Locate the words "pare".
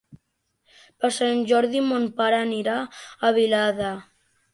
2.21-2.39